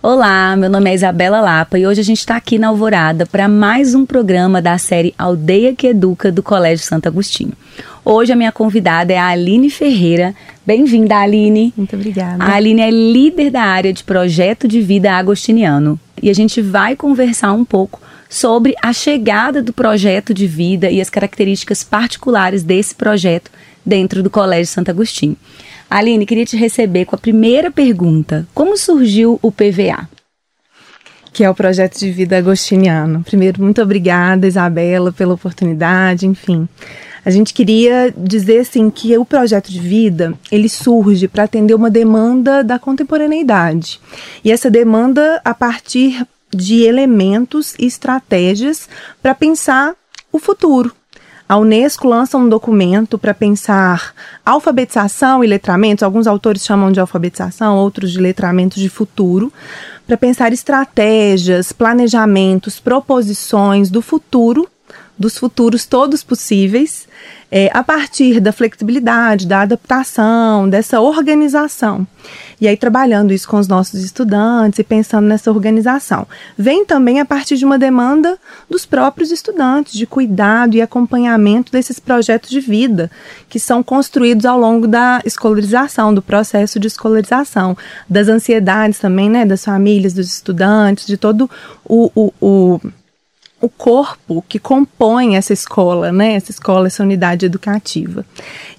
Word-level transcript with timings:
Olá, 0.00 0.54
meu 0.54 0.70
nome 0.70 0.88
é 0.88 0.94
Isabela 0.94 1.40
Lapa 1.40 1.76
e 1.76 1.84
hoje 1.84 2.00
a 2.00 2.04
gente 2.04 2.20
está 2.20 2.36
aqui 2.36 2.56
na 2.56 2.68
Alvorada 2.68 3.26
para 3.26 3.48
mais 3.48 3.96
um 3.96 4.06
programa 4.06 4.62
da 4.62 4.78
série 4.78 5.12
Aldeia 5.18 5.74
que 5.74 5.88
Educa 5.88 6.30
do 6.30 6.40
Colégio 6.40 6.86
Santo 6.86 7.08
Agostinho. 7.08 7.52
Hoje 8.04 8.32
a 8.32 8.36
minha 8.36 8.52
convidada 8.52 9.12
é 9.12 9.18
a 9.18 9.26
Aline 9.26 9.68
Ferreira. 9.68 10.36
Bem-vinda, 10.64 11.16
Aline. 11.16 11.74
Muito 11.76 11.96
obrigada. 11.96 12.44
A 12.44 12.54
Aline 12.54 12.80
é 12.80 12.90
líder 12.90 13.50
da 13.50 13.62
área 13.62 13.92
de 13.92 14.04
projeto 14.04 14.68
de 14.68 14.80
vida 14.80 15.10
agostiniano 15.10 15.98
e 16.22 16.30
a 16.30 16.34
gente 16.34 16.62
vai 16.62 16.94
conversar 16.94 17.52
um 17.52 17.64
pouco 17.64 18.00
sobre 18.30 18.76
a 18.80 18.92
chegada 18.92 19.60
do 19.60 19.72
projeto 19.72 20.32
de 20.32 20.46
vida 20.46 20.88
e 20.88 21.00
as 21.00 21.10
características 21.10 21.82
particulares 21.82 22.62
desse 22.62 22.94
projeto 22.94 23.50
dentro 23.84 24.22
do 24.22 24.30
Colégio 24.30 24.72
Santo 24.72 24.92
Agostinho. 24.92 25.36
Aline, 25.90 26.26
queria 26.26 26.44
te 26.44 26.56
receber 26.56 27.06
com 27.06 27.16
a 27.16 27.18
primeira 27.18 27.70
pergunta. 27.70 28.46
Como 28.54 28.76
surgiu 28.76 29.38
o 29.40 29.50
PVA? 29.50 30.08
Que 31.32 31.44
é 31.44 31.50
o 31.50 31.54
projeto 31.54 31.98
de 31.98 32.10
vida 32.10 32.36
agostiniano. 32.36 33.22
Primeiro, 33.22 33.62
muito 33.62 33.80
obrigada, 33.80 34.46
Isabela, 34.46 35.12
pela 35.12 35.34
oportunidade, 35.34 36.26
enfim. 36.26 36.68
A 37.24 37.30
gente 37.30 37.54
queria 37.54 38.12
dizer 38.16 38.60
assim 38.60 38.90
que 38.90 39.16
o 39.16 39.24
projeto 39.24 39.70
de 39.70 39.80
vida, 39.80 40.34
ele 40.52 40.68
surge 40.68 41.26
para 41.26 41.44
atender 41.44 41.74
uma 41.74 41.90
demanda 41.90 42.62
da 42.62 42.78
contemporaneidade. 42.78 44.00
E 44.44 44.52
essa 44.52 44.70
demanda 44.70 45.40
a 45.44 45.54
partir 45.54 46.26
de 46.50 46.82
elementos 46.82 47.74
e 47.78 47.86
estratégias 47.86 48.88
para 49.22 49.34
pensar 49.34 49.94
o 50.32 50.38
futuro, 50.38 50.94
a 51.48 51.56
Unesco 51.56 52.06
lança 52.06 52.36
um 52.36 52.46
documento 52.46 53.16
para 53.16 53.32
pensar 53.32 54.12
alfabetização 54.44 55.42
e 55.42 55.46
letramentos, 55.46 56.02
alguns 56.02 56.26
autores 56.26 56.62
chamam 56.62 56.92
de 56.92 57.00
alfabetização, 57.00 57.76
outros 57.76 58.12
de 58.12 58.20
letramentos 58.20 58.82
de 58.82 58.90
futuro, 58.90 59.50
para 60.06 60.18
pensar 60.18 60.52
estratégias, 60.52 61.72
planejamentos, 61.72 62.78
proposições 62.78 63.90
do 63.90 64.02
futuro, 64.02 64.68
dos 65.18 65.38
futuros 65.38 65.86
todos 65.86 66.22
possíveis, 66.22 67.07
é, 67.50 67.70
a 67.72 67.82
partir 67.82 68.40
da 68.40 68.52
flexibilidade, 68.52 69.46
da 69.46 69.62
adaptação, 69.62 70.68
dessa 70.68 71.00
organização. 71.00 72.06
E 72.60 72.66
aí, 72.66 72.76
trabalhando 72.76 73.32
isso 73.32 73.48
com 73.48 73.58
os 73.58 73.68
nossos 73.68 74.02
estudantes 74.02 74.80
e 74.80 74.84
pensando 74.84 75.26
nessa 75.26 75.50
organização. 75.50 76.26
Vem 76.56 76.84
também 76.84 77.20
a 77.20 77.24
partir 77.24 77.56
de 77.56 77.64
uma 77.64 77.78
demanda 77.78 78.36
dos 78.68 78.84
próprios 78.84 79.30
estudantes, 79.30 79.94
de 79.94 80.06
cuidado 80.06 80.74
e 80.74 80.82
acompanhamento 80.82 81.70
desses 81.70 82.00
projetos 82.00 82.50
de 82.50 82.60
vida, 82.60 83.10
que 83.48 83.60
são 83.60 83.82
construídos 83.82 84.44
ao 84.44 84.58
longo 84.58 84.88
da 84.88 85.22
escolarização, 85.24 86.12
do 86.12 86.20
processo 86.20 86.80
de 86.80 86.88
escolarização, 86.88 87.76
das 88.08 88.28
ansiedades 88.28 88.98
também, 88.98 89.30
né, 89.30 89.46
das 89.46 89.64
famílias, 89.64 90.12
dos 90.12 90.26
estudantes, 90.26 91.06
de 91.06 91.16
todo 91.16 91.48
o, 91.84 92.10
o, 92.14 92.32
o 92.40 92.80
o 93.60 93.68
corpo 93.68 94.44
que 94.48 94.58
compõe 94.58 95.36
essa 95.36 95.52
escola, 95.52 96.12
né? 96.12 96.34
Essa 96.34 96.50
escola, 96.50 96.86
essa 96.86 97.02
unidade 97.02 97.46
educativa. 97.46 98.24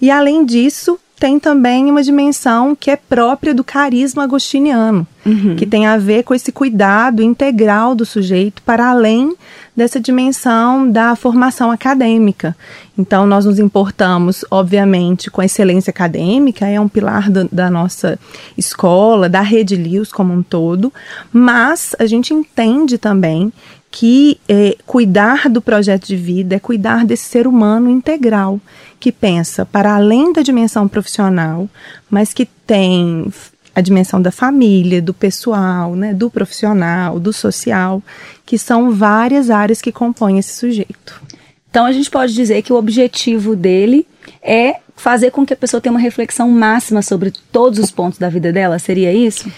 E 0.02 0.10
além 0.10 0.46
disso, 0.46 1.00
tem 1.20 1.38
também 1.38 1.92
uma 1.92 2.02
dimensão 2.02 2.74
que 2.74 2.90
é 2.90 2.96
própria 2.96 3.54
do 3.54 3.62
carisma 3.62 4.24
agostiniano, 4.24 5.06
uhum. 5.26 5.56
que 5.58 5.66
tem 5.66 5.86
a 5.86 5.98
ver 5.98 6.24
com 6.24 6.34
esse 6.34 6.50
cuidado 6.50 7.22
integral 7.22 7.94
do 7.94 8.06
sujeito 8.06 8.62
para 8.64 8.90
além 8.90 9.36
dessa 9.76 10.00
dimensão 10.00 10.90
da 10.90 11.16
formação 11.18 11.72
acadêmica. 11.72 12.56
Então, 12.98 13.28
nós 13.28 13.44
nos 13.46 13.60
importamos, 13.60 14.46
obviamente, 14.50 15.30
com 15.30 15.42
a 15.42 15.46
excelência 15.46 15.92
acadêmica, 15.92 16.66
é 16.68 16.80
um 16.80 16.88
pilar 16.88 17.30
do, 17.30 17.50
da 17.52 17.70
nossa 17.70 18.18
escola, 18.58 19.28
da 19.28 19.42
rede 19.42 19.76
Lios 19.76 20.12
como 20.12 20.34
um 20.34 20.42
todo, 20.42 20.92
mas 21.34 21.96
a 22.00 22.06
gente 22.06 22.34
entende 22.34 22.98
também 22.98 23.52
que 23.92 24.40
é, 24.48 24.78
cuidar 24.86 25.50
do 25.50 25.62
projeto 25.62 26.08
de 26.08 26.16
vida 26.16 26.56
é 26.56 26.60
cuidar 26.60 27.06
desse 27.06 27.24
ser 27.24 27.48
humano 27.48 27.90
integral, 27.90 28.60
que 29.00 29.12
pensa 29.12 29.66
para 29.66 29.96
além 29.96 30.32
da 30.32 30.42
dimensão 30.42 30.88
profissional, 30.88 31.68
mas 32.10 32.34
que 32.34 32.46
tem 32.46 33.32
a 33.74 33.82
dimensão 33.82 34.22
da 34.22 34.32
família, 34.32 35.02
do 35.02 35.14
pessoal, 35.14 35.96
né, 35.96 36.14
do 36.14 36.30
profissional, 36.30 37.20
do 37.20 37.34
social, 37.34 38.04
que 38.46 38.58
são 38.58 38.92
várias 38.92 39.50
áreas 39.50 39.82
que 39.82 39.92
compõem 39.92 40.38
esse 40.38 40.56
sujeito. 40.56 41.22
Então 41.70 41.86
a 41.86 41.92
gente 41.92 42.10
pode 42.10 42.34
dizer 42.34 42.62
que 42.62 42.74
o 42.74 42.76
objetivo 42.76 43.56
dele 43.56 44.06
é 44.42 44.78
fazer 44.96 45.32
com 45.32 45.46
que 45.46 45.54
a 45.54 45.58
pessoa 45.58 45.80
tenha 45.80 45.94
uma 45.94 46.00
reflexão 46.00 46.50
máxima 46.50 47.02
sobre 47.02 47.32
todos 47.52 47.80
os 47.80 47.90
pontos 47.90 48.20
da 48.20 48.28
vida 48.28 48.52
dela, 48.52 48.78
seria 48.78 49.14
isso? 49.14 49.50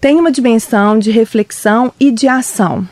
Tem 0.00 0.16
uma 0.16 0.30
dimensão 0.30 0.98
de 0.98 1.10
reflexão 1.10 1.92
e 1.98 2.10
de 2.10 2.28
ação 2.28 2.86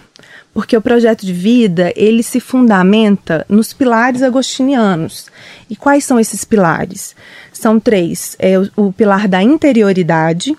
porque 0.53 0.77
o 0.77 0.83
projeto 0.83 1.25
de 1.25 1.33
vida 1.33 1.93
ele 1.97 2.23
se 2.23 2.41
fundamenta 2.41 3.45
nos 3.49 3.73
pilares 3.73 4.23
agostinianos. 4.23 5.27
E 5.69 5.77
quais 5.77 6.05
são 6.05 6.19
esses 6.19 6.45
pilares? 6.45 7.15
São 7.53 7.79
três: 7.79 8.37
é 8.39 8.59
o, 8.59 8.71
o 8.77 8.93
pilar 8.93 9.29
da 9.29 9.43
interioridade, 9.43 10.57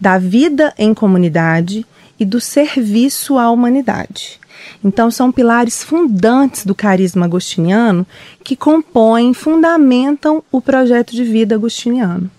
da 0.00 0.18
vida 0.18 0.72
em 0.78 0.94
comunidade 0.94 1.86
e 2.18 2.24
do 2.24 2.40
serviço 2.40 3.38
à 3.38 3.50
humanidade. 3.50 4.38
Então, 4.82 5.10
são 5.10 5.32
pilares 5.32 5.82
fundantes 5.82 6.64
do 6.64 6.74
carisma 6.74 7.24
agostiniano 7.26 8.06
que 8.42 8.54
compõem, 8.54 9.32
fundamentam 9.32 10.42
o 10.52 10.60
projeto 10.60 11.12
de 11.12 11.24
vida 11.24 11.54
agostiniano. 11.54 12.30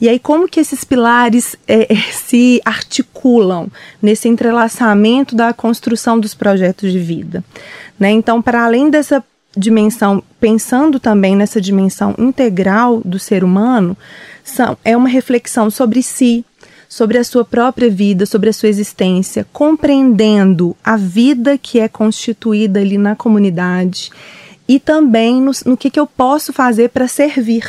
E 0.00 0.08
aí, 0.08 0.18
como 0.18 0.48
que 0.48 0.60
esses 0.60 0.84
pilares 0.84 1.56
é, 1.66 1.92
é, 1.92 1.96
se 2.12 2.60
articulam 2.64 3.68
nesse 4.00 4.28
entrelaçamento 4.28 5.34
da 5.34 5.52
construção 5.52 6.18
dos 6.18 6.34
projetos 6.34 6.90
de 6.90 6.98
vida? 6.98 7.44
Né? 7.98 8.10
Então, 8.10 8.40
para 8.40 8.64
além 8.64 8.90
dessa 8.90 9.22
dimensão, 9.56 10.22
pensando 10.40 11.00
também 11.00 11.34
nessa 11.36 11.60
dimensão 11.60 12.14
integral 12.18 13.00
do 13.04 13.18
ser 13.18 13.42
humano, 13.44 13.96
são, 14.44 14.76
é 14.84 14.96
uma 14.96 15.08
reflexão 15.08 15.70
sobre 15.70 16.02
si, 16.02 16.44
sobre 16.90 17.18
a 17.18 17.24
sua 17.24 17.44
própria 17.44 17.88
vida, 17.88 18.26
sobre 18.26 18.50
a 18.50 18.52
sua 18.52 18.68
existência, 18.68 19.46
compreendendo 19.52 20.76
a 20.82 20.96
vida 20.96 21.56
que 21.56 21.78
é 21.78 21.86
constituída 21.86 22.80
ali 22.80 22.98
na 22.98 23.14
comunidade 23.14 24.10
e 24.66 24.80
também 24.80 25.40
no, 25.40 25.52
no 25.66 25.76
que, 25.76 25.88
que 25.88 26.00
eu 26.00 26.06
posso 26.06 26.52
fazer 26.52 26.90
para 26.90 27.06
servir, 27.06 27.64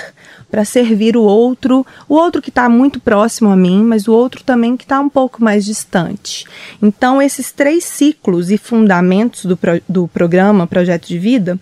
para 0.49 0.65
servir 0.65 1.15
o 1.15 1.21
outro, 1.21 1.85
o 2.09 2.15
outro 2.15 2.41
que 2.41 2.49
está 2.49 2.67
muito 2.67 2.99
próximo 2.99 3.51
a 3.51 3.55
mim, 3.55 3.83
mas 3.83 4.07
o 4.07 4.11
outro 4.11 4.43
também 4.43 4.75
que 4.75 4.85
está 4.85 4.99
um 4.99 5.09
pouco 5.09 5.43
mais 5.43 5.65
distante. 5.65 6.45
Então, 6.81 7.21
esses 7.21 7.51
três 7.51 7.83
ciclos 7.83 8.49
e 8.49 8.57
fundamentos 8.57 9.45
do, 9.45 9.55
pro, 9.55 9.79
do 9.87 10.07
programa 10.07 10.65
Projeto 10.65 11.07
de 11.07 11.19
Vida 11.19 11.59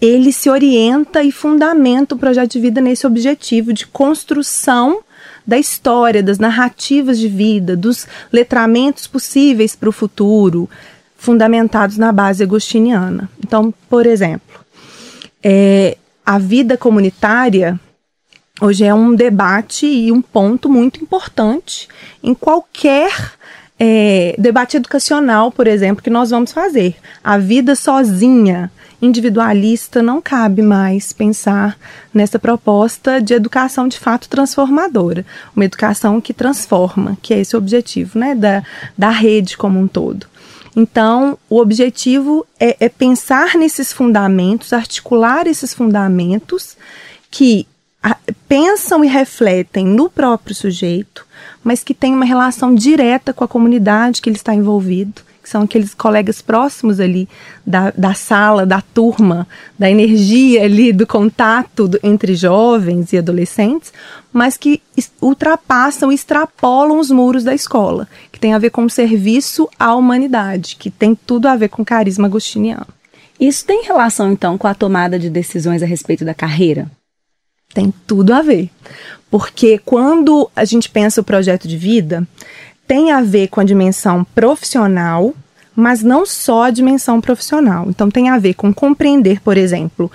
ele 0.00 0.30
se 0.30 0.50
orienta 0.50 1.22
e 1.22 1.32
fundamenta 1.32 2.14
o 2.14 2.18
projeto 2.18 2.52
de 2.52 2.60
vida 2.60 2.82
nesse 2.82 3.06
objetivo 3.06 3.72
de 3.72 3.86
construção 3.86 5.00
da 5.46 5.58
história, 5.58 6.22
das 6.22 6.38
narrativas 6.38 7.18
de 7.18 7.28
vida, 7.28 7.76
dos 7.76 8.06
letramentos 8.32 9.06
possíveis 9.06 9.76
para 9.76 9.88
o 9.88 9.92
futuro, 9.92 10.68
fundamentados 11.16 11.96
na 11.96 12.12
base 12.12 12.42
agostiniana. 12.42 13.30
Então, 13.38 13.72
por 13.88 14.06
exemplo, 14.06 14.64
é, 15.42 15.96
a 16.24 16.38
vida 16.38 16.76
comunitária 16.76 17.78
hoje 18.60 18.84
é 18.84 18.92
um 18.92 19.14
debate 19.14 19.86
e 19.86 20.10
um 20.10 20.20
ponto 20.20 20.68
muito 20.68 21.02
importante 21.02 21.88
em 22.22 22.34
qualquer 22.34 23.34
é, 23.78 24.34
debate 24.38 24.76
educacional, 24.76 25.52
por 25.52 25.66
exemplo, 25.66 26.02
que 26.02 26.10
nós 26.10 26.30
vamos 26.30 26.52
fazer. 26.52 26.96
A 27.22 27.38
vida 27.38 27.74
sozinha, 27.76 28.70
individualista, 29.00 30.02
não 30.02 30.20
cabe 30.20 30.62
mais 30.62 31.12
pensar 31.12 31.78
nessa 32.12 32.38
proposta 32.38 33.20
de 33.20 33.34
educação 33.34 33.88
de 33.88 33.98
fato 33.98 34.28
transformadora. 34.28 35.24
Uma 35.54 35.64
educação 35.64 36.20
que 36.20 36.32
transforma, 36.32 37.16
que 37.20 37.34
é 37.34 37.40
esse 37.40 37.54
o 37.54 37.58
objetivo 37.58 38.18
né, 38.18 38.34
da, 38.34 38.62
da 38.96 39.10
rede 39.10 39.56
como 39.56 39.78
um 39.78 39.86
todo. 39.86 40.26
Então, 40.74 41.38
o 41.48 41.58
objetivo 41.58 42.46
é, 42.60 42.76
é 42.80 42.88
pensar 42.88 43.54
nesses 43.56 43.92
fundamentos, 43.92 44.72
articular 44.72 45.46
esses 45.46 45.72
fundamentos 45.72 46.76
que 47.30 47.66
pensam 48.48 49.04
e 49.04 49.08
refletem 49.08 49.86
no 49.86 50.08
próprio 50.08 50.54
sujeito, 50.54 51.26
mas 51.64 51.82
que 51.82 51.94
têm 51.94 52.14
uma 52.14 52.24
relação 52.24 52.74
direta 52.74 53.32
com 53.32 53.42
a 53.42 53.48
comunidade 53.48 54.20
que 54.20 54.28
ele 54.28 54.36
está 54.36 54.54
envolvido, 54.54 55.22
que 55.46 55.50
são 55.50 55.62
aqueles 55.62 55.94
colegas 55.94 56.42
próximos 56.42 56.98
ali 56.98 57.28
da, 57.64 57.92
da 57.92 58.14
sala, 58.14 58.66
da 58.66 58.80
turma, 58.80 59.46
da 59.78 59.88
energia 59.88 60.64
ali, 60.64 60.92
do 60.92 61.06
contato 61.06 61.86
do, 61.86 62.00
entre 62.02 62.34
jovens 62.34 63.12
e 63.12 63.18
adolescentes, 63.18 63.92
mas 64.32 64.56
que 64.56 64.82
ultrapassam, 65.22 66.10
extrapolam 66.10 66.98
os 66.98 67.12
muros 67.12 67.44
da 67.44 67.54
escola, 67.54 68.08
que 68.32 68.40
tem 68.40 68.54
a 68.54 68.58
ver 68.58 68.70
com 68.70 68.84
o 68.84 68.90
serviço 68.90 69.68
à 69.78 69.94
humanidade, 69.94 70.74
que 70.76 70.90
tem 70.90 71.14
tudo 71.14 71.46
a 71.46 71.54
ver 71.54 71.68
com 71.68 71.84
carisma 71.84 72.26
agostiniano. 72.26 72.88
Isso 73.38 73.64
tem 73.64 73.84
relação, 73.84 74.32
então, 74.32 74.58
com 74.58 74.66
a 74.66 74.74
tomada 74.74 75.16
de 75.16 75.30
decisões 75.30 75.80
a 75.80 75.86
respeito 75.86 76.24
da 76.24 76.34
carreira? 76.34 76.90
Tem 77.72 77.94
tudo 78.04 78.34
a 78.34 78.42
ver. 78.42 78.68
Porque 79.30 79.78
quando 79.78 80.50
a 80.56 80.64
gente 80.64 80.90
pensa 80.90 81.20
o 81.20 81.24
projeto 81.24 81.68
de 81.68 81.76
vida, 81.76 82.26
tem 82.86 83.10
a 83.10 83.20
ver 83.20 83.48
com 83.48 83.60
a 83.60 83.64
dimensão 83.64 84.24
profissional, 84.34 85.34
mas 85.74 86.02
não 86.02 86.24
só 86.24 86.64
a 86.64 86.70
dimensão 86.70 87.20
profissional. 87.20 87.86
Então, 87.88 88.10
tem 88.10 88.30
a 88.30 88.38
ver 88.38 88.54
com 88.54 88.72
compreender, 88.72 89.40
por 89.40 89.56
exemplo, 89.56 90.10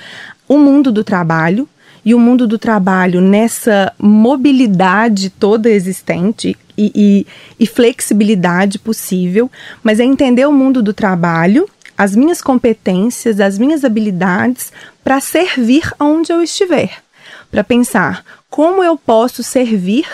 o 0.47 0.57
mundo 0.57 0.91
do 0.91 1.03
trabalho 1.03 1.67
e 2.03 2.15
o 2.15 2.19
mundo 2.19 2.47
do 2.47 2.57
trabalho 2.57 3.21
nessa 3.21 3.93
mobilidade 3.99 5.29
toda 5.29 5.69
existente 5.69 6.57
e, 6.77 6.91
e, 6.95 7.27
e 7.59 7.67
flexibilidade 7.67 8.79
possível, 8.79 9.51
mas 9.83 9.99
é 9.99 10.03
entender 10.03 10.47
o 10.47 10.51
mundo 10.51 10.81
do 10.81 10.93
trabalho, 10.93 11.69
as 11.95 12.15
minhas 12.15 12.41
competências, 12.41 13.39
as 13.39 13.59
minhas 13.59 13.85
habilidades 13.85 14.73
para 15.03 15.19
servir 15.19 15.93
onde 15.99 16.33
eu 16.33 16.41
estiver, 16.41 17.03
para 17.51 17.63
pensar 17.63 18.25
como 18.49 18.83
eu 18.83 18.97
posso 18.97 19.43
servir 19.43 20.05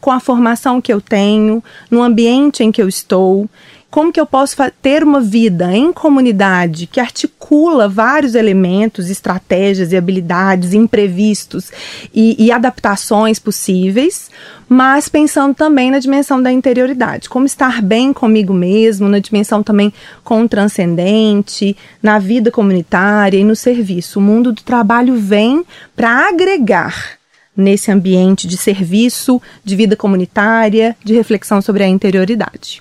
com 0.00 0.10
a 0.10 0.20
formação 0.20 0.80
que 0.80 0.92
eu 0.92 1.00
tenho, 1.00 1.62
no 1.90 2.02
ambiente 2.02 2.62
em 2.62 2.70
que 2.70 2.82
eu 2.82 2.88
estou, 2.88 3.48
como 3.90 4.12
que 4.12 4.20
eu 4.20 4.26
posso 4.26 4.54
ter 4.82 5.02
uma 5.02 5.20
vida 5.20 5.74
em 5.74 5.92
comunidade 5.92 6.86
que 6.86 7.00
articula 7.00 7.88
vários 7.88 8.34
elementos, 8.34 9.08
estratégias 9.08 9.92
e 9.92 9.96
habilidades, 9.96 10.74
imprevistos 10.74 11.72
e, 12.12 12.36
e 12.38 12.52
adaptações 12.52 13.38
possíveis, 13.38 14.30
mas 14.68 15.08
pensando 15.08 15.54
também 15.54 15.90
na 15.90 15.98
dimensão 15.98 16.42
da 16.42 16.52
interioridade, 16.52 17.30
como 17.30 17.46
estar 17.46 17.80
bem 17.80 18.12
comigo 18.12 18.52
mesmo, 18.52 19.08
na 19.08 19.18
dimensão 19.18 19.62
também 19.62 19.90
com 20.22 20.42
o 20.42 20.48
transcendente, 20.48 21.74
na 22.02 22.18
vida 22.18 22.50
comunitária 22.50 23.38
e 23.38 23.44
no 23.44 23.56
serviço. 23.56 24.18
O 24.18 24.22
mundo 24.22 24.52
do 24.52 24.62
trabalho 24.62 25.16
vem 25.16 25.64
para 25.96 26.28
agregar 26.28 27.17
nesse 27.58 27.90
ambiente 27.90 28.46
de 28.46 28.56
serviço, 28.56 29.42
de 29.64 29.74
vida 29.74 29.96
comunitária, 29.96 30.96
de 31.04 31.12
reflexão 31.12 31.60
sobre 31.60 31.82
a 31.82 31.88
interioridade. 31.88 32.80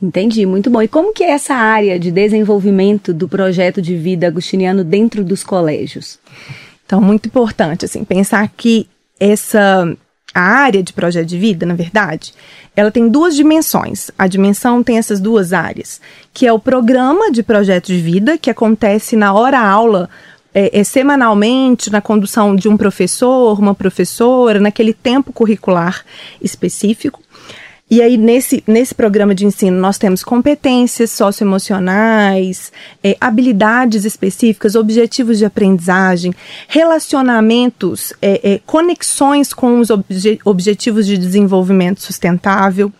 Entendi, 0.00 0.46
muito 0.46 0.70
bom. 0.70 0.80
E 0.80 0.86
como 0.86 1.12
que 1.12 1.24
é 1.24 1.30
essa 1.30 1.54
área 1.54 1.98
de 1.98 2.12
desenvolvimento 2.12 3.12
do 3.12 3.28
projeto 3.28 3.82
de 3.82 3.96
vida 3.96 4.28
agustiniano 4.28 4.84
dentro 4.84 5.24
dos 5.24 5.42
colégios? 5.42 6.20
Então, 6.84 7.00
muito 7.00 7.26
importante, 7.26 7.84
assim, 7.84 8.04
pensar 8.04 8.48
que 8.56 8.86
essa 9.18 9.96
a 10.34 10.42
área 10.42 10.82
de 10.82 10.92
projeto 10.92 11.26
de 11.26 11.38
vida, 11.38 11.64
na 11.64 11.74
verdade, 11.74 12.34
ela 12.76 12.90
tem 12.90 13.08
duas 13.08 13.34
dimensões. 13.34 14.10
A 14.18 14.26
dimensão 14.26 14.82
tem 14.82 14.98
essas 14.98 15.18
duas 15.18 15.54
áreas, 15.54 15.98
que 16.34 16.46
é 16.46 16.52
o 16.52 16.58
programa 16.58 17.32
de 17.32 17.42
projeto 17.42 17.86
de 17.86 17.96
vida, 17.96 18.36
que 18.36 18.50
acontece 18.50 19.16
na 19.16 19.32
hora 19.32 19.58
aula 19.58 20.10
é, 20.56 20.80
é, 20.80 20.82
semanalmente 20.82 21.92
na 21.92 22.00
condução 22.00 22.56
de 22.56 22.66
um 22.66 22.78
professor, 22.78 23.60
uma 23.60 23.74
professora, 23.74 24.58
naquele 24.58 24.94
tempo 24.94 25.30
curricular 25.30 26.02
específico. 26.40 27.20
E 27.90 28.00
aí, 28.00 28.16
nesse, 28.16 28.64
nesse 28.66 28.94
programa 28.94 29.34
de 29.34 29.44
ensino, 29.44 29.78
nós 29.78 29.98
temos 29.98 30.24
competências 30.24 31.10
socioemocionais, 31.10 32.72
é, 33.04 33.16
habilidades 33.20 34.06
específicas, 34.06 34.74
objetivos 34.74 35.36
de 35.36 35.44
aprendizagem, 35.44 36.32
relacionamentos, 36.68 38.14
é, 38.22 38.54
é, 38.54 38.60
conexões 38.64 39.52
com 39.52 39.78
os 39.78 39.90
obje 39.90 40.40
objetivos 40.42 41.06
de 41.06 41.18
desenvolvimento 41.18 42.00
sustentável. 42.00 42.90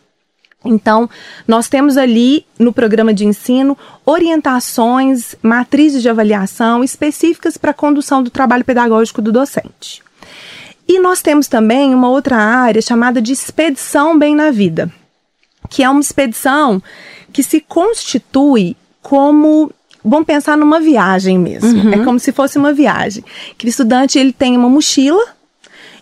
Então, 0.66 1.08
nós 1.46 1.68
temos 1.68 1.96
ali 1.96 2.44
no 2.58 2.72
programa 2.72 3.12
de 3.12 3.24
ensino 3.24 3.76
orientações, 4.04 5.34
matrizes 5.42 6.02
de 6.02 6.08
avaliação 6.08 6.82
específicas 6.82 7.56
para 7.56 7.70
a 7.70 7.74
condução 7.74 8.22
do 8.22 8.30
trabalho 8.30 8.64
pedagógico 8.64 9.22
do 9.22 9.32
docente. 9.32 10.02
E 10.88 11.00
nós 11.00 11.20
temos 11.20 11.48
também 11.48 11.94
uma 11.94 12.08
outra 12.08 12.36
área 12.36 12.80
chamada 12.80 13.20
de 13.20 13.32
expedição 13.32 14.18
bem 14.18 14.34
na 14.34 14.50
vida, 14.50 14.90
que 15.68 15.82
é 15.82 15.90
uma 15.90 16.00
expedição 16.00 16.80
que 17.32 17.42
se 17.42 17.60
constitui 17.60 18.76
como 19.02 19.70
vamos 20.04 20.26
pensar 20.26 20.56
numa 20.56 20.80
viagem 20.80 21.38
mesmo. 21.38 21.82
Uhum. 21.82 21.92
É 21.92 22.04
como 22.04 22.20
se 22.20 22.30
fosse 22.30 22.56
uma 22.56 22.72
viagem. 22.72 23.24
Que 23.58 23.66
o 23.66 23.68
estudante 23.68 24.18
ele 24.18 24.32
tem 24.32 24.56
uma 24.56 24.68
mochila 24.68 25.24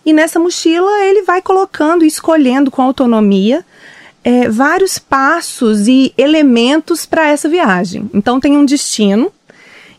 e 0.05 0.13
nessa 0.13 0.39
mochila 0.39 0.91
ele 1.03 1.23
vai 1.23 1.41
colocando 1.41 2.05
e 2.05 2.07
escolhendo 2.07 2.69
com 2.69 2.83
autonomia 2.83 3.65
é, 4.25 4.49
vários 4.49 4.97
passos 4.97 5.87
e 5.87 6.11
elementos 6.17 7.05
para 7.05 7.29
essa 7.29 7.47
viagem. 7.47 8.09
Então 8.11 8.39
tem 8.39 8.57
um 8.57 8.65
destino 8.65 9.31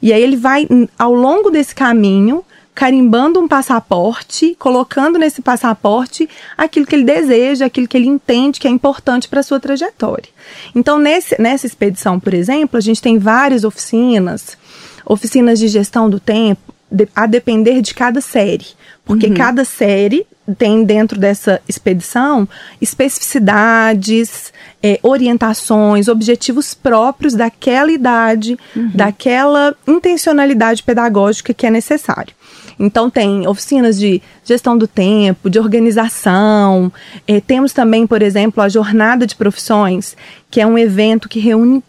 e 0.02 0.12
aí 0.12 0.20
ele 0.20 0.36
vai 0.36 0.66
ao 0.98 1.14
longo 1.14 1.48
desse 1.48 1.72
caminho 1.72 2.44
carimbando 2.74 3.40
um 3.40 3.48
passaporte, 3.48 4.54
colocando 4.58 5.18
nesse 5.18 5.40
passaporte 5.40 6.28
aquilo 6.58 6.84
que 6.84 6.94
ele 6.94 7.04
deseja, 7.04 7.64
aquilo 7.64 7.88
que 7.88 7.96
ele 7.96 8.08
entende 8.08 8.60
que 8.60 8.66
é 8.68 8.70
importante 8.70 9.28
para 9.28 9.40
a 9.40 9.42
sua 9.44 9.58
trajetória. 9.58 10.28
Então, 10.74 10.98
nesse, 10.98 11.40
nessa 11.40 11.64
expedição, 11.64 12.20
por 12.20 12.34
exemplo, 12.34 12.76
a 12.76 12.80
gente 12.82 13.00
tem 13.00 13.18
várias 13.18 13.64
oficinas, 13.64 14.58
oficinas 15.06 15.58
de 15.58 15.68
gestão 15.68 16.10
do 16.10 16.20
tempo, 16.20 16.74
de, 16.90 17.08
a 17.14 17.26
depender 17.26 17.80
de 17.80 17.94
cada 17.94 18.20
série, 18.20 18.66
porque 19.06 19.28
uhum. 19.28 19.34
cada 19.34 19.64
série 19.64 20.26
tem 20.54 20.84
dentro 20.84 21.18
dessa 21.18 21.60
expedição 21.68 22.48
especificidades, 22.80 24.52
é, 24.82 24.98
orientações, 25.02 26.08
objetivos 26.08 26.74
próprios 26.74 27.34
daquela 27.34 27.90
idade, 27.90 28.56
uhum. 28.74 28.90
daquela 28.94 29.74
intencionalidade 29.86 30.82
pedagógica 30.82 31.52
que 31.52 31.66
é 31.66 31.70
necessário. 31.70 32.34
Então, 32.78 33.08
tem 33.08 33.48
oficinas 33.48 33.98
de 33.98 34.20
gestão 34.44 34.76
do 34.76 34.86
tempo, 34.86 35.48
de 35.48 35.58
organização. 35.58 36.92
É, 37.26 37.40
temos 37.40 37.72
também, 37.72 38.06
por 38.06 38.20
exemplo, 38.20 38.62
a 38.62 38.68
Jornada 38.68 39.26
de 39.26 39.34
Profissões, 39.34 40.14
que 40.50 40.60
é 40.60 40.66
um 40.66 40.76
evento 40.76 41.28
que 41.28 41.40
reúne 41.40 41.82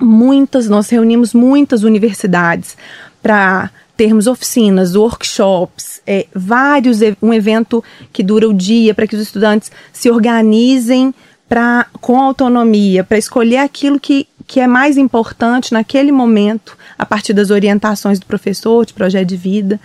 muitas, 0.00 0.68
nós 0.68 0.88
reunimos 0.88 1.32
muitas 1.32 1.84
universidades 1.84 2.76
para 3.22 3.70
termos 4.00 4.26
oficinas, 4.26 4.96
workshops, 4.96 6.00
é, 6.06 6.26
vários, 6.34 7.00
um 7.20 7.34
evento 7.34 7.84
que 8.10 8.22
dura 8.22 8.48
o 8.48 8.54
dia 8.54 8.94
para 8.94 9.06
que 9.06 9.14
os 9.14 9.20
estudantes 9.20 9.70
se 9.92 10.10
organizem 10.10 11.14
pra, 11.46 11.84
com 12.00 12.18
autonomia, 12.18 13.04
para 13.04 13.18
escolher 13.18 13.58
aquilo 13.58 14.00
que, 14.00 14.26
que 14.46 14.58
é 14.58 14.66
mais 14.66 14.96
importante 14.96 15.74
naquele 15.74 16.10
momento 16.10 16.78
a 16.96 17.04
partir 17.04 17.34
das 17.34 17.50
orientações 17.50 18.18
do 18.18 18.24
professor, 18.24 18.86
de 18.86 18.94
projeto 18.94 19.28
de 19.28 19.36
vida. 19.36 19.78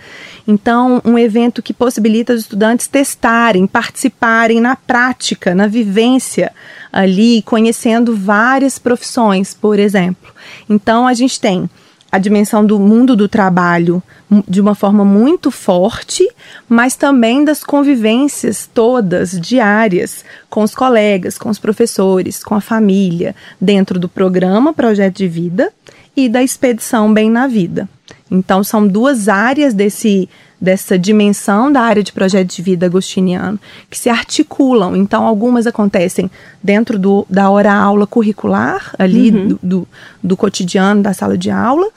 Então, 0.48 1.02
um 1.04 1.18
evento 1.18 1.60
que 1.60 1.74
possibilita 1.74 2.32
os 2.32 2.40
estudantes 2.40 2.86
testarem, 2.86 3.66
participarem 3.66 4.62
na 4.62 4.76
prática, 4.76 5.54
na 5.54 5.66
vivência 5.66 6.52
ali, 6.90 7.42
conhecendo 7.42 8.16
várias 8.16 8.78
profissões, 8.78 9.52
por 9.52 9.78
exemplo. 9.78 10.32
Então, 10.70 11.06
a 11.06 11.12
gente 11.12 11.38
tem 11.38 11.68
a 12.10 12.18
dimensão 12.18 12.64
do 12.64 12.78
mundo 12.78 13.16
do 13.16 13.28
trabalho 13.28 14.02
de 14.48 14.60
uma 14.60 14.74
forma 14.74 15.04
muito 15.04 15.50
forte, 15.50 16.28
mas 16.68 16.96
também 16.96 17.44
das 17.44 17.62
convivências 17.62 18.68
todas 18.72 19.38
diárias 19.40 20.24
com 20.48 20.62
os 20.62 20.74
colegas, 20.74 21.36
com 21.38 21.48
os 21.48 21.58
professores, 21.58 22.42
com 22.42 22.54
a 22.54 22.60
família, 22.60 23.34
dentro 23.60 23.98
do 23.98 24.08
programa 24.08 24.72
Projeto 24.72 25.16
de 25.16 25.28
Vida 25.28 25.72
e 26.16 26.28
da 26.28 26.42
expedição 26.42 27.12
Bem 27.12 27.30
na 27.30 27.46
Vida. 27.46 27.88
Então, 28.30 28.64
são 28.64 28.86
duas 28.86 29.28
áreas 29.28 29.72
desse, 29.74 30.28
dessa 30.60 30.98
dimensão 30.98 31.70
da 31.70 31.82
área 31.82 32.02
de 32.02 32.12
projeto 32.12 32.54
de 32.54 32.62
vida 32.62 32.86
agostiniano 32.86 33.58
que 33.90 33.98
se 33.98 34.08
articulam. 34.08 34.96
Então, 34.96 35.26
algumas 35.26 35.66
acontecem 35.66 36.30
dentro 36.62 36.98
do, 36.98 37.26
da 37.28 37.50
hora-aula 37.50 38.06
curricular, 38.06 38.94
ali 38.98 39.30
uhum. 39.30 39.48
do, 39.48 39.58
do, 39.62 39.88
do, 40.22 40.36
cotidiano 40.36 41.02
da 41.02 41.12
sala 41.12 41.36
de 41.36 41.50
aula, 41.50 41.88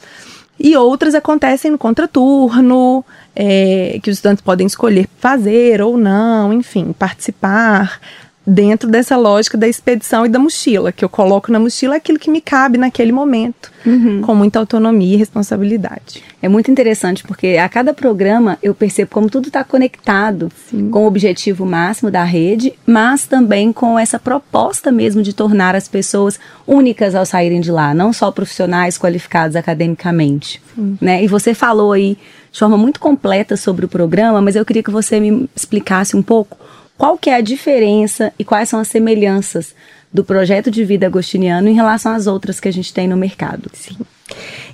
e 0.60 0.76
outras 0.76 1.16
acontecem 1.16 1.72
no 1.72 1.78
contraturno, 1.78 3.04
é, 3.36 4.00
que 4.04 4.10
os 4.10 4.18
estudantes 4.18 4.44
podem 4.44 4.68
escolher 4.68 5.08
fazer 5.18 5.82
ou 5.82 5.98
não, 5.98 6.52
enfim, 6.52 6.94
participar 6.98 8.00
dentro 8.46 8.90
dessa 8.90 9.16
lógica 9.16 9.58
da 9.58 9.68
expedição 9.68 10.26
e 10.26 10.30
da 10.30 10.40
mochila, 10.40 10.92
que 10.92 11.04
eu 11.04 11.10
coloco 11.10 11.52
na 11.52 11.60
mochila 11.60 11.96
aquilo 11.96 12.18
que 12.18 12.32
me 12.32 12.42
cabe 12.42 12.78
naquele 12.78 13.12
momento, 13.12 13.72
uhum. 13.86 14.22
com 14.22 14.34
muita 14.34 14.60
autonomia 14.60 15.14
e 15.16 15.18
responsabilidade. 15.18 16.24
É 16.42 16.48
muito 16.48 16.72
interessante 16.72 17.24
porque 17.24 17.58
a 17.58 17.68
cada 17.68 17.94
programa 17.94 18.58
eu 18.64 18.74
percebo 18.74 19.12
como 19.12 19.30
tudo 19.30 19.48
está 19.48 19.64
conectado 19.64 20.52
Sim. 20.70 20.90
com 20.90 21.04
o 21.04 21.08
objetivo 21.08 21.66
máximo 21.66 22.10
da 22.10 22.24
rede, 22.24 22.74
mas 22.86 23.28
também 23.28 23.72
com 23.72 24.00
essa 24.00 24.18
proposta 24.18 24.92
mesmo 24.92 25.22
de 25.22 25.34
tornar 25.34 25.76
as 25.76 25.88
pessoas 25.88 26.40
únicas 26.66 27.14
ao 27.14 27.26
saírem 27.26 27.62
de 27.62 27.72
lá, 27.72 27.94
não 27.94 28.12
só 28.14 28.32
profissionais 28.32 28.98
qualificados 28.98 29.56
academicamente. 29.56 30.62
Né? 31.02 31.24
E 31.24 31.28
você 31.28 31.54
falou 31.54 31.92
aí 31.92 32.18
de 32.52 32.60
forma 32.60 32.78
muito 32.78 33.00
completa 33.00 33.56
sobre 33.56 33.86
o 33.86 33.90
programa, 33.90 34.42
mas 34.42 34.56
eu 34.56 34.66
queria 34.66 34.82
que 34.82 34.90
você 34.90 35.20
me 35.20 35.48
explicasse 35.56 36.16
um 36.16 36.24
pouco 36.24 36.58
qual 37.00 37.18
que 37.18 37.30
é 37.30 37.36
a 37.36 37.42
diferença 37.42 38.34
e 38.38 38.44
quais 38.44 38.68
são 38.68 38.78
as 38.78 38.90
semelhanças 38.90 39.74
do 40.12 40.22
projeto 40.22 40.70
de 40.70 40.84
vida 40.84 41.06
agostiniano 41.06 41.70
em 41.70 41.74
relação 41.74 42.14
às 42.14 42.28
outras 42.28 42.60
que 42.60 42.68
a 42.68 42.74
gente 42.74 42.94
tem 42.94 43.08
no 43.08 43.16
mercado. 43.16 43.72
Sim. 43.74 43.96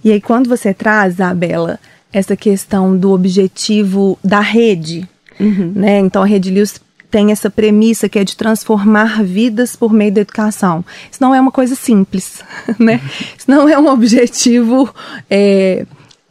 E 0.03 0.12
aí, 0.12 0.20
quando 0.20 0.50
você 0.50 0.74
traz, 0.74 1.13
Isabela, 1.13 1.79
essa 2.12 2.36
questão 2.36 2.98
do 2.98 3.12
objetivo 3.12 4.17
da 4.24 4.39
rede, 4.39 5.08
uhum. 5.39 5.72
né? 5.75 6.00
Então, 6.00 6.24
a 6.24 6.25
Rede 6.25 6.50
Lewis 6.50 6.82
tem 7.12 7.32
essa 7.32 7.50
premissa 7.50 8.10
que 8.10 8.17
é 8.17 8.24
de 8.24 8.36
transformar 8.36 9.24
vidas 9.24 9.75
por 9.75 9.94
meio 9.94 10.12
da 10.12 10.22
educação. 10.22 10.84
Isso 11.12 11.22
não 11.22 11.36
é 11.36 11.39
uma 11.39 11.51
coisa 11.51 11.75
simples, 11.75 12.44
né? 12.79 13.00
Isso 13.38 13.50
não 13.50 13.70
é 13.70 13.77
um 13.77 13.88
objetivo 13.88 14.91
é, 15.29 15.86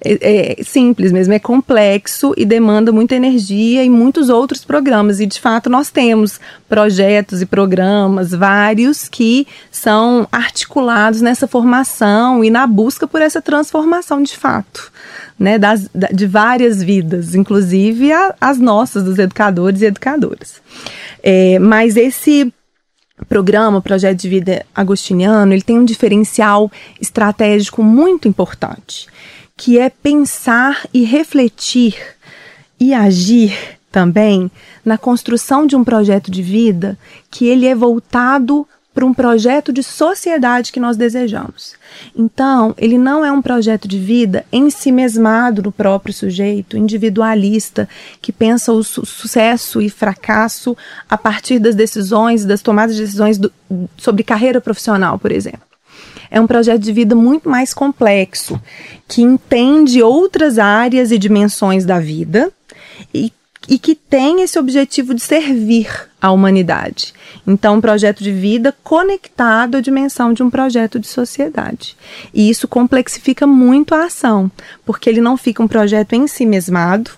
é, 0.05 0.59
é, 0.61 0.63
simples 0.63 1.11
mesmo, 1.11 1.33
é 1.33 1.39
complexo 1.39 2.35
e 2.37 2.45
demanda 2.45 2.93
muita 2.93 3.15
energia 3.15 3.83
e 3.83 3.89
muitos 3.89 4.29
outros 4.29 4.63
programas. 4.63 5.19
E 5.19 5.27
de 5.27 5.41
fato 5.41 5.71
nós 5.71 5.91
temos 5.91 6.39
projetos 6.69 7.41
e 7.41 7.47
programas 7.47 8.33
vários 8.33 9.09
que 9.09 9.47
são 9.71 10.29
articulados 10.31 11.23
nessa 11.23 11.49
formação 11.49 12.45
e 12.45 12.51
na 12.51 12.67
busca 12.67 13.07
por 13.07 13.23
essa 13.23 13.41
transformação 13.41 14.23
de 14.23 14.37
fato. 14.37 14.93
Né, 15.37 15.59
das, 15.59 15.91
de 16.13 16.29
várias 16.29 16.81
vidas, 16.81 17.35
inclusive 17.35 18.13
a, 18.13 18.37
as 18.41 18.57
nossas, 18.57 19.03
dos 19.03 19.19
educadores 19.19 19.83
e 19.83 19.87
educadoras. 19.87 20.63
É, 21.21 21.59
mas 21.59 21.97
esse 21.97 22.55
programa, 23.29 23.83
projeto 23.83 24.21
de 24.21 24.29
vida 24.29 24.65
agostiniano, 24.73 25.53
ele 25.53 25.63
tem 25.63 25.77
um 25.77 25.85
diferencial 25.85 26.71
estratégico 27.01 27.83
muito 27.83 28.29
importante 28.29 29.09
que 29.57 29.79
é 29.79 29.89
pensar 29.89 30.87
e 30.93 31.05
refletir 31.05 31.97
e 32.79 32.93
agir 32.93 33.79
também 33.91 34.51
na 34.85 34.99
construção 34.99 35.67
de 35.67 35.77
um 35.77 35.85
projeto 35.85 36.31
de 36.31 36.43
vida 36.43 36.99
que 37.31 37.47
ele 37.47 37.67
é 37.67 37.75
voltado 37.75 38.67
para 38.93 39.05
um 39.05 39.13
projeto 39.13 39.73
de 39.73 39.83
sociedade 39.83 40.71
que 40.71 40.79
nós 40.79 40.97
desejamos. 40.97 41.75
Então, 42.17 42.75
ele 42.79 42.97
não 42.97 43.25
é 43.25 43.33
um 43.33 43.43
projeto 43.43 43.89
de 43.89 43.99
vida 43.99 44.47
em 44.53 44.71
si 44.71 44.93
mesmado 44.93 45.63
no 45.63 45.73
próprio 45.73 46.15
sujeito, 46.15 46.77
individualista, 46.77 47.89
que 48.23 48.33
pensa 48.33 48.73
o 48.73 48.85
su 48.85 49.05
sucesso 49.05 49.83
e 49.83 49.91
fracasso 49.91 50.77
a 51.11 51.19
partir 51.19 51.59
das 51.59 51.75
decisões, 51.75 52.45
das 52.45 52.63
tomadas 52.63 52.95
de 52.95 53.03
decisões 53.03 53.37
do, 53.37 53.53
sobre 53.97 54.23
carreira 54.23 54.61
profissional, 54.61 55.19
por 55.19 55.33
exemplo 55.33 55.74
é 56.31 56.40
um 56.40 56.47
projeto 56.47 56.83
de 56.83 56.93
vida 56.93 57.14
muito 57.14 57.49
mais 57.49 57.73
complexo, 57.73 58.61
que 59.07 59.23
entende 59.23 60.02
outras 60.02 60.59
áreas 60.59 61.11
e 61.11 61.19
dimensões 61.19 61.85
da 61.85 61.99
vida 61.99 62.52
e, 63.12 63.33
e 63.69 63.78
que 63.78 63.95
tem 63.95 64.43
esse 64.43 64.59
objetivo 64.59 65.14
de 65.14 65.21
servir 65.21 65.88
à 66.21 66.31
humanidade. 66.31 67.12
Então, 67.47 67.76
um 67.76 67.81
projeto 67.81 68.23
de 68.23 68.33
vida 68.33 68.75
conectado 68.83 69.76
à 69.76 69.81
dimensão 69.81 70.33
de 70.33 70.43
um 70.43 70.50
projeto 70.50 70.99
de 70.99 71.07
sociedade. 71.07 71.97
E 72.33 72.49
isso 72.49 72.66
complexifica 72.66 73.47
muito 73.47 73.95
a 73.95 74.04
ação, 74.04 74.50
porque 74.85 75.09
ele 75.09 75.21
não 75.21 75.37
fica 75.37 75.62
um 75.62 75.69
projeto 75.69 76.14
em 76.14 76.26
si 76.26 76.47
mesmado, 76.47 77.11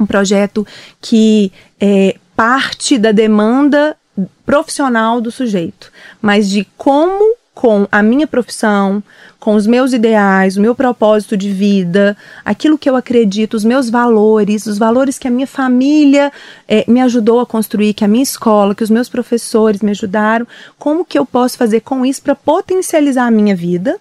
um 0.00 0.06
projeto 0.06 0.66
que 1.00 1.52
é, 1.80 2.16
parte 2.34 2.98
da 2.98 3.12
demanda 3.12 3.96
profissional 4.44 5.20
do 5.20 5.30
sujeito, 5.30 5.92
mas 6.20 6.48
de 6.48 6.66
como 6.76 7.36
com 7.54 7.86
a 7.92 8.02
minha 8.02 8.26
profissão, 8.26 9.02
com 9.38 9.54
os 9.54 9.66
meus 9.66 9.92
ideais, 9.92 10.56
o 10.56 10.60
meu 10.60 10.74
propósito 10.74 11.36
de 11.36 11.52
vida, 11.52 12.16
aquilo 12.44 12.78
que 12.78 12.88
eu 12.88 12.96
acredito, 12.96 13.54
os 13.54 13.64
meus 13.64 13.90
valores, 13.90 14.66
os 14.66 14.78
valores 14.78 15.18
que 15.18 15.28
a 15.28 15.30
minha 15.30 15.46
família 15.46 16.32
é, 16.66 16.84
me 16.88 17.00
ajudou 17.00 17.40
a 17.40 17.46
construir, 17.46 17.92
que 17.92 18.04
a 18.04 18.08
minha 18.08 18.22
escola, 18.22 18.74
que 18.74 18.84
os 18.84 18.90
meus 18.90 19.08
professores 19.08 19.82
me 19.82 19.90
ajudaram, 19.90 20.46
como 20.78 21.04
que 21.04 21.18
eu 21.18 21.26
posso 21.26 21.58
fazer 21.58 21.80
com 21.80 22.06
isso 22.06 22.22
para 22.22 22.34
potencializar 22.34 23.26
a 23.26 23.30
minha 23.30 23.54
vida, 23.54 23.98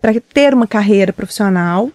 para 0.00 0.12
ter 0.32 0.52
uma 0.52 0.66
carreira 0.66 1.12
profissional, 1.12 1.90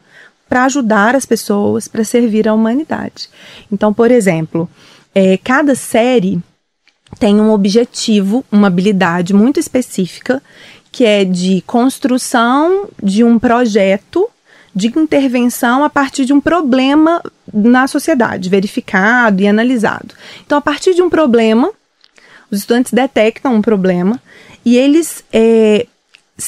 para 0.48 0.66
ajudar 0.66 1.16
as 1.16 1.26
pessoas, 1.26 1.88
para 1.88 2.04
servir 2.04 2.48
à 2.48 2.54
humanidade. 2.54 3.30
Então, 3.72 3.94
por 3.94 4.12
exemplo, 4.12 4.70
é, 5.14 5.38
cada 5.38 5.76
série 5.76 6.42
tem 7.20 7.40
um 7.40 7.52
objetivo, 7.52 8.46
uma 8.52 8.68
habilidade 8.68 9.34
muito 9.34 9.60
específica, 9.60 10.42
que 10.92 11.04
é 11.04 11.26
de 11.26 11.62
construção 11.68 12.88
de 13.02 13.24
um 13.24 13.38
projeto 13.38 14.30
de 14.74 14.88
intervenção 14.88 15.84
a 15.84 15.90
partir 15.90 16.26
de 16.26 16.34
um 16.34 16.42
problema 16.42 17.22
na 17.54 17.88
sociedade, 17.88 18.50
verificado 18.50 19.42
e 19.42 19.48
analisado. 19.48 20.14
Então, 20.46 20.58
a 20.58 20.62
partir 20.62 20.94
de 20.94 21.02
um 21.02 21.10
problema, 21.10 21.72
os 22.52 22.60
estudantes 22.60 22.92
detectam 22.92 23.56
um 23.56 23.62
problema 23.62 24.22
e 24.66 24.78
eles 24.78 25.24
é, 25.32 25.88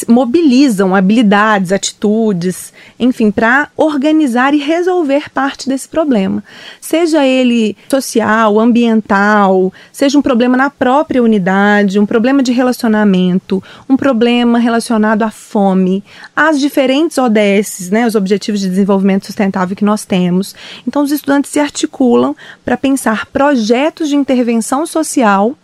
mobilizam 0.05 0.93
habilidades, 0.93 1.71
atitudes, 1.71 2.73
enfim, 2.99 3.31
para 3.31 3.69
organizar 3.77 4.53
e 4.53 4.57
resolver 4.57 5.29
parte 5.29 5.69
desse 5.69 5.87
problema. 5.87 6.43
Seja 6.81 7.25
ele 7.25 7.75
social, 7.87 8.59
ambiental, 8.59 9.71
seja 9.93 10.19
um 10.19 10.21
problema 10.21 10.57
na 10.57 10.69
própria 10.69 11.23
unidade, 11.23 11.99
um 11.99 12.05
problema 12.05 12.43
de 12.43 12.51
relacionamento, 12.51 13.63
um 13.89 13.95
problema 13.95 14.59
relacionado 14.59 15.23
à 15.23 15.31
fome, 15.31 16.03
às 16.35 16.59
diferentes 16.59 17.17
ODS, 17.17 17.89
né, 17.89 18.05
os 18.05 18.15
Objetivos 18.15 18.59
de 18.59 18.69
Desenvolvimento 18.69 19.27
Sustentável 19.27 19.75
que 19.75 19.85
nós 19.85 20.03
temos. 20.03 20.53
Então, 20.85 21.01
os 21.01 21.13
estudantes 21.13 21.49
se 21.49 21.59
articulam 21.59 22.35
para 22.65 22.75
pensar 22.75 23.25
projetos 23.27 24.09
de 24.09 24.17
intervenção 24.17 24.85
social 24.85 25.55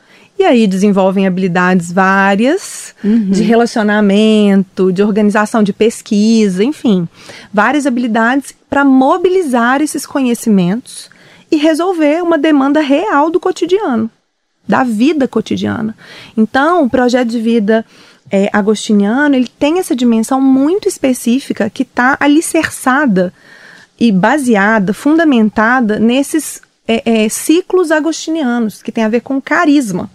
e 0.43 0.45
aí 0.45 0.67
desenvolvem 0.67 1.25
habilidades 1.25 1.89
várias 1.89 2.93
uhum. 3.01 3.29
de 3.29 3.43
relacionamento, 3.43 4.91
de 4.91 5.01
organização 5.01 5.63
de 5.63 5.71
pesquisa, 5.71 6.61
enfim, 6.61 7.07
várias 7.53 7.87
habilidades 7.87 8.53
para 8.69 8.83
mobilizar 8.83 9.81
esses 9.81 10.05
conhecimentos 10.05 11.09
e 11.49 11.55
resolver 11.55 12.21
uma 12.21 12.37
demanda 12.37 12.81
real 12.81 13.29
do 13.29 13.39
cotidiano, 13.39 14.11
da 14.67 14.83
vida 14.83 15.29
cotidiana. 15.29 15.95
Então, 16.35 16.83
o 16.83 16.89
projeto 16.89 17.29
de 17.29 17.39
vida 17.39 17.85
é, 18.29 18.49
agostiniano 18.51 19.35
ele 19.35 19.47
tem 19.47 19.79
essa 19.79 19.95
dimensão 19.95 20.41
muito 20.41 20.89
específica 20.89 21.69
que 21.69 21.83
está 21.83 22.17
alicerçada 22.19 23.33
e 23.97 24.11
baseada, 24.11 24.93
fundamentada 24.93 25.97
nesses 25.99 26.61
é, 26.85 27.23
é, 27.23 27.29
ciclos 27.29 27.91
agostinianos, 27.91 28.83
que 28.83 28.91
tem 28.91 29.05
a 29.05 29.09
ver 29.09 29.21
com 29.21 29.41
carisma 29.41 30.11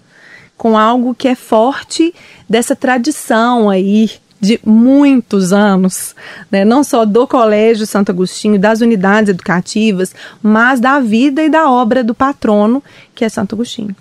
com 0.58 0.76
algo 0.76 1.14
que 1.14 1.28
é 1.28 1.34
forte 1.34 2.12
dessa 2.48 2.76
tradição 2.76 3.70
aí 3.70 4.10
de 4.40 4.60
muitos 4.64 5.52
anos, 5.52 6.14
né? 6.50 6.64
não 6.64 6.84
só 6.84 7.04
do 7.04 7.26
Colégio 7.26 7.86
Santo 7.86 8.10
Agostinho, 8.10 8.58
das 8.58 8.80
unidades 8.80 9.30
educativas, 9.30 10.14
mas 10.42 10.80
da 10.80 11.00
vida 11.00 11.42
e 11.42 11.48
da 11.48 11.70
obra 11.70 12.04
do 12.04 12.14
patrono, 12.14 12.82
que 13.14 13.24
é 13.24 13.28
Santo 13.28 13.54
Agostinho. 13.54 13.96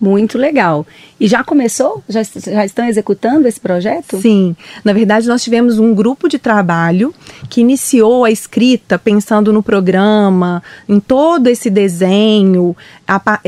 Muito 0.00 0.38
legal. 0.38 0.86
E 1.18 1.26
já 1.26 1.42
começou? 1.42 2.04
Já, 2.08 2.22
já 2.22 2.64
estão 2.64 2.86
executando 2.86 3.48
esse 3.48 3.58
projeto? 3.58 4.20
Sim. 4.20 4.54
Na 4.84 4.92
verdade, 4.92 5.26
nós 5.26 5.42
tivemos 5.42 5.80
um 5.80 5.92
grupo 5.92 6.28
de 6.28 6.38
trabalho 6.38 7.12
que 7.50 7.62
iniciou 7.62 8.24
a 8.24 8.30
escrita 8.30 8.96
pensando 8.96 9.52
no 9.52 9.60
programa, 9.60 10.62
em 10.88 11.00
todo 11.00 11.48
esse 11.48 11.68
desenho, 11.68 12.76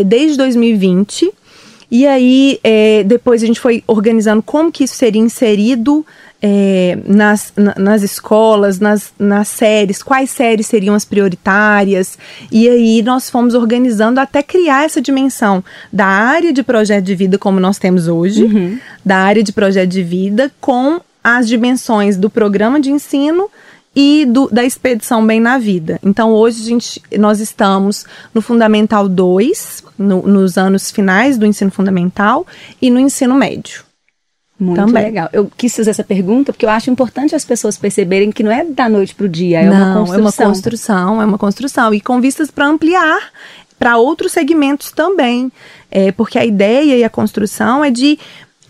desde 0.04 0.36
2020 0.38 1.32
e 1.90 2.06
aí, 2.06 2.60
é, 2.62 3.02
depois 3.02 3.42
a 3.42 3.46
gente 3.46 3.58
foi 3.58 3.82
organizando 3.86 4.42
como 4.42 4.70
que 4.70 4.84
isso 4.84 4.94
seria 4.94 5.20
inserido 5.20 6.06
é, 6.40 6.96
nas, 7.04 7.52
na, 7.56 7.74
nas 7.76 8.02
escolas, 8.02 8.78
nas, 8.78 9.12
nas 9.18 9.48
séries, 9.48 10.02
quais 10.02 10.30
séries 10.30 10.66
seriam 10.66 10.94
as 10.94 11.04
prioritárias. 11.04 12.16
E 12.50 12.68
aí 12.68 13.02
nós 13.02 13.28
fomos 13.28 13.54
organizando 13.54 14.20
até 14.20 14.42
criar 14.42 14.84
essa 14.84 15.00
dimensão 15.00 15.64
da 15.92 16.06
área 16.06 16.52
de 16.52 16.62
projeto 16.62 17.04
de 17.04 17.14
vida 17.14 17.36
como 17.36 17.58
nós 17.58 17.78
temos 17.78 18.06
hoje, 18.06 18.44
uhum. 18.44 18.78
da 19.04 19.16
área 19.16 19.42
de 19.42 19.52
projeto 19.52 19.90
de 19.90 20.02
vida 20.02 20.50
com 20.60 21.00
as 21.22 21.48
dimensões 21.48 22.16
do 22.16 22.30
programa 22.30 22.80
de 22.80 22.90
ensino 22.90 23.50
e 23.94 24.24
do, 24.24 24.48
da 24.48 24.64
expedição 24.64 25.26
Bem 25.26 25.40
na 25.40 25.58
Vida. 25.58 25.98
Então, 26.02 26.30
hoje 26.32 26.62
a 26.62 26.66
gente, 26.66 27.02
nós 27.18 27.40
estamos 27.40 28.06
no 28.32 28.40
Fundamental 28.40 29.08
2, 29.08 29.84
no, 29.98 30.22
nos 30.22 30.56
anos 30.56 30.90
finais 30.90 31.36
do 31.36 31.46
ensino 31.46 31.70
fundamental, 31.70 32.46
e 32.80 32.90
no 32.90 33.00
ensino 33.00 33.34
médio. 33.34 33.84
Muito 34.58 34.76
Também. 34.76 35.04
legal. 35.04 35.28
Eu 35.32 35.50
quis 35.56 35.74
fazer 35.74 35.90
essa 35.90 36.04
pergunta 36.04 36.52
porque 36.52 36.66
eu 36.66 36.70
acho 36.70 36.90
importante 36.90 37.34
as 37.34 37.46
pessoas 37.46 37.78
perceberem 37.78 38.30
que 38.30 38.42
não 38.42 38.52
é 38.52 38.62
da 38.62 38.90
noite 38.90 39.14
para 39.14 39.24
o 39.24 39.28
dia, 39.28 39.60
é 39.60 39.64
não, 39.64 39.74
uma 39.74 39.94
construção. 39.94 40.14
É 40.14 40.46
uma 40.46 40.54
construção, 40.54 41.22
é 41.22 41.24
uma 41.24 41.38
construção. 41.38 41.94
E 41.94 42.00
com 42.00 42.20
vistas 42.20 42.50
para 42.50 42.66
ampliar 42.66 43.30
para 43.78 43.96
outros 43.96 44.32
segmentos 44.32 44.92
também. 44.92 45.50
É, 45.90 46.12
porque 46.12 46.38
a 46.38 46.44
ideia 46.44 46.94
e 46.94 47.02
a 47.02 47.08
construção 47.08 47.82
é 47.82 47.90
de 47.90 48.18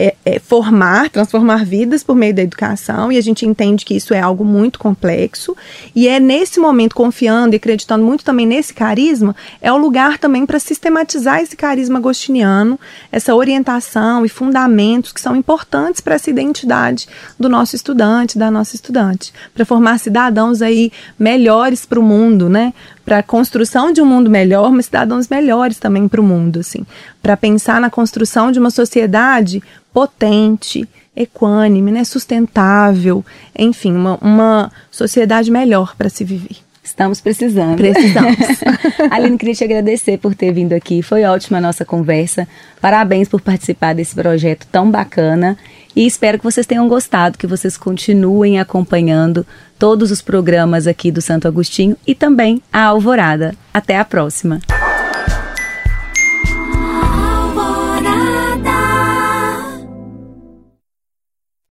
é, 0.02 0.14
é, 0.24 0.38
formar, 0.38 1.10
transformar 1.10 1.62
vidas 1.62 2.02
por 2.02 2.16
meio 2.16 2.34
da 2.34 2.40
educação, 2.40 3.12
e 3.12 3.18
a 3.18 3.20
gente 3.20 3.44
entende 3.44 3.84
que 3.84 3.94
isso 3.94 4.14
é 4.14 4.20
algo 4.20 4.46
muito 4.46 4.78
complexo. 4.78 5.54
E 5.94 6.08
é 6.08 6.18
nesse 6.18 6.58
momento, 6.58 6.94
confiando 6.94 7.54
e 7.54 7.58
acreditando 7.58 8.02
muito 8.02 8.24
também 8.24 8.46
nesse 8.46 8.72
carisma, 8.72 9.36
é 9.60 9.70
o 9.70 9.76
lugar 9.76 10.16
também 10.16 10.46
para 10.46 10.58
sistematizar 10.58 11.42
esse 11.42 11.54
carisma 11.54 11.98
agostiniano, 11.98 12.80
essa 13.12 13.34
orientação 13.34 14.24
e 14.24 14.28
fundamentos 14.30 15.12
que 15.12 15.20
são 15.20 15.36
importantes 15.36 16.00
para 16.00 16.14
essa 16.14 16.30
identidade 16.30 17.06
do 17.38 17.50
nosso 17.50 17.76
estudante, 17.76 18.38
da 18.38 18.50
nossa 18.50 18.74
estudante, 18.74 19.34
para 19.52 19.66
formar 19.66 19.98
cidadãos 19.98 20.62
aí 20.62 20.90
melhores 21.18 21.84
para 21.84 22.00
o 22.00 22.02
mundo, 22.02 22.48
né? 22.48 22.72
Para 23.04 23.18
a 23.18 23.22
construção 23.22 23.92
de 23.92 24.00
um 24.00 24.06
mundo 24.06 24.30
melhor, 24.30 24.70
mas 24.70 24.86
cidadãos 24.86 25.28
melhores 25.28 25.78
também 25.78 26.06
para 26.06 26.20
o 26.20 26.24
mundo, 26.24 26.60
assim, 26.60 26.86
para 27.22 27.36
pensar 27.36 27.80
na 27.80 27.90
construção 27.90 28.52
de 28.52 28.58
uma 28.58 28.70
sociedade 28.70 29.62
potente, 29.92 30.88
equânime, 31.16 31.90
né, 31.90 32.04
sustentável, 32.04 33.24
enfim, 33.58 33.92
uma, 33.92 34.16
uma 34.16 34.72
sociedade 34.90 35.50
melhor 35.50 35.94
para 35.96 36.08
se 36.08 36.24
viver. 36.24 36.56
Estamos 36.82 37.20
precisando. 37.20 37.76
Precisamos. 37.76 38.36
Aline, 39.10 39.38
queria 39.38 39.54
te 39.54 39.64
agradecer 39.64 40.18
por 40.18 40.34
ter 40.34 40.52
vindo 40.52 40.72
aqui. 40.72 41.02
Foi 41.02 41.24
ótima 41.24 41.58
a 41.58 41.60
nossa 41.60 41.84
conversa. 41.84 42.48
Parabéns 42.80 43.28
por 43.28 43.40
participar 43.40 43.94
desse 43.94 44.14
projeto 44.14 44.66
tão 44.72 44.90
bacana. 44.90 45.56
E 46.00 46.06
espero 46.06 46.38
que 46.38 46.44
vocês 46.44 46.66
tenham 46.66 46.88
gostado, 46.88 47.36
que 47.36 47.46
vocês 47.46 47.76
continuem 47.76 48.58
acompanhando 48.58 49.46
todos 49.78 50.10
os 50.10 50.22
programas 50.22 50.86
aqui 50.86 51.12
do 51.12 51.20
Santo 51.20 51.46
Agostinho 51.46 51.94
e 52.06 52.14
também 52.14 52.62
a 52.72 52.84
Alvorada. 52.84 53.54
Até 53.74 53.98
a 53.98 54.04
próxima. 54.06 54.60